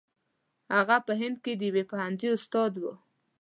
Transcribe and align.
هغه 0.75 0.97
په 1.05 1.13
هند 1.19 1.37
کې 1.43 1.53
د 1.55 1.61
یوه 1.69 1.83
پوهنځي 1.89 2.27
استاد 2.37 2.71
وو. 2.77 2.93